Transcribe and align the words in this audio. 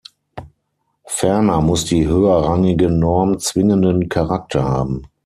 Ferner 1.05 1.61
muss 1.61 1.85
die 1.85 2.07
höherrangige 2.07 2.89
Norm 2.89 3.37
zwingenden 3.37 4.09
Charakter 4.09 4.63
haben. 4.63 5.05